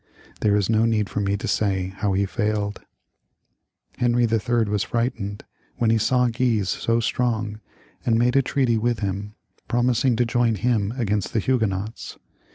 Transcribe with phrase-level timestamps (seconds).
[0.39, 2.79] There is no need for me to say how he succeeded.
[3.97, 4.63] Henry III.
[4.65, 5.45] was frightened
[5.77, 7.59] when he saw Guise so strong,
[8.03, 9.35] and made a treaty with him,
[9.67, 12.17] promising to join him against the Huguenots.